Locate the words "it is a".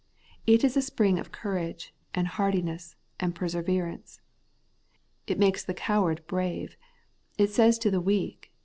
0.47-0.81